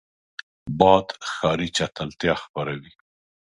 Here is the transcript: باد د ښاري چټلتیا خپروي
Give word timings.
باد 0.79 1.07
د 1.21 1.23
ښاري 1.33 1.67
چټلتیا 1.77 2.33
خپروي 2.43 2.93